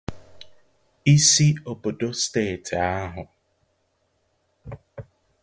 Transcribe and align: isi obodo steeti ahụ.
isi 1.15 1.47
obodo 1.71 2.09
steeti 2.21 2.73
ahụ. 2.93 3.23